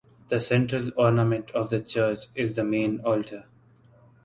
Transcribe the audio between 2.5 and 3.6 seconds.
the main altar.